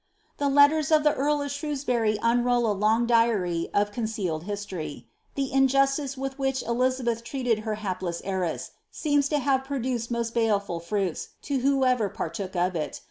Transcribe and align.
* 0.21 0.37
The 0.39 0.49
letters 0.49 0.91
of 0.91 1.03
the 1.03 1.13
earl 1.13 1.43
of 1.43 1.51
Shrewsbury 1.51 2.17
unrol 2.23 2.63
a 2.67 2.71
long 2.73 3.05
diary 3.05 3.69
of 3.71 3.91
concealed 3.91 4.45
histoiy.' 4.47 5.05
The 5.35 5.53
injustice 5.53 6.17
with 6.17 6.39
which 6.39 6.63
Elizabeth 6.63 7.23
treated 7.23 7.59
her 7.59 7.75
hapless 7.75 8.19
heiress 8.25 8.71
teems 8.91 9.29
to 9.29 9.37
have 9.37 9.63
produced 9.63 10.09
most 10.09 10.33
baleful 10.33 10.79
fruits 10.79 11.27
to 11.43 11.59
whoever 11.59 12.09
partook 12.09 12.55
of 12.55 12.75
it. 12.75 12.99